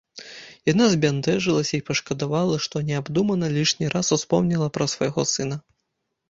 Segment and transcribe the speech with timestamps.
[0.69, 5.61] Яна збянтэжылася і пашкадавала, што неабдумана лішні раз успомніла пра свайго сына.